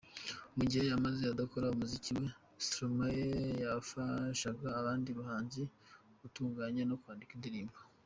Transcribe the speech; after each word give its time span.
Mu 0.57 0.63
gihe 0.69 0.83
yamaze 0.91 1.21
adakora 1.27 1.71
umuziki 1.73 2.11
we, 2.17 2.27
Stromae 2.65 3.27
yafashaga 3.63 4.67
abandi 4.79 5.09
bahanzi 5.19 5.61
gutunganya 6.21 6.83
no 6.89 6.97
kwandika 7.03 7.33
indirimbo. 7.35 7.77